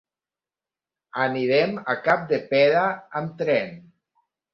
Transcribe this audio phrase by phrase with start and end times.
[1.25, 2.87] Anirem a Capdepera
[3.21, 3.71] amb tren.